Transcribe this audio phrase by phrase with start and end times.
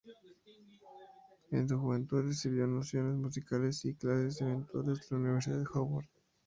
[1.51, 6.07] En su juventud recibió nociones musicales y clases eventuales en la Universidad Howard.